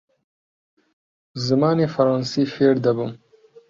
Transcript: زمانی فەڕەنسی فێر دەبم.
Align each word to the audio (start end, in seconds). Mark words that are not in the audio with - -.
زمانی 1.45 1.85
فەڕەنسی 1.93 2.49
فێر 2.55 2.75
دەبم. 2.85 3.11